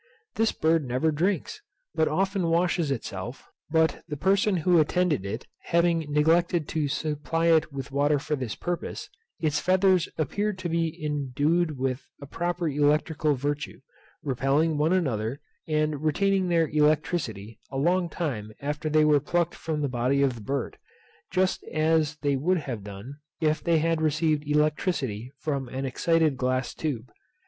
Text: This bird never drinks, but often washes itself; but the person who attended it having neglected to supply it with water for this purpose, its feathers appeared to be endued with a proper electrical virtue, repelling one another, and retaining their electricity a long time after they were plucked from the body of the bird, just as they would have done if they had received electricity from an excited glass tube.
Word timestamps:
This 0.33 0.51
bird 0.51 0.83
never 0.83 1.11
drinks, 1.11 1.61
but 1.93 2.07
often 2.07 2.47
washes 2.47 2.89
itself; 2.89 3.47
but 3.69 4.01
the 4.07 4.17
person 4.17 4.57
who 4.65 4.79
attended 4.79 5.27
it 5.27 5.45
having 5.65 6.11
neglected 6.11 6.67
to 6.69 6.87
supply 6.87 7.49
it 7.53 7.71
with 7.71 7.91
water 7.91 8.17
for 8.17 8.35
this 8.35 8.55
purpose, 8.55 9.11
its 9.39 9.59
feathers 9.59 10.09
appeared 10.17 10.57
to 10.57 10.69
be 10.69 10.99
endued 11.05 11.77
with 11.77 12.09
a 12.19 12.25
proper 12.25 12.67
electrical 12.67 13.35
virtue, 13.35 13.81
repelling 14.23 14.75
one 14.79 14.91
another, 14.91 15.39
and 15.67 16.01
retaining 16.01 16.49
their 16.49 16.67
electricity 16.69 17.59
a 17.69 17.77
long 17.77 18.09
time 18.09 18.51
after 18.59 18.89
they 18.89 19.05
were 19.05 19.19
plucked 19.19 19.53
from 19.53 19.81
the 19.83 19.87
body 19.87 20.23
of 20.23 20.33
the 20.33 20.41
bird, 20.41 20.79
just 21.29 21.63
as 21.65 22.15
they 22.23 22.35
would 22.35 22.57
have 22.57 22.83
done 22.83 23.17
if 23.39 23.63
they 23.63 23.77
had 23.77 24.01
received 24.01 24.47
electricity 24.47 25.31
from 25.37 25.69
an 25.69 25.85
excited 25.85 26.37
glass 26.37 26.73
tube. 26.73 27.11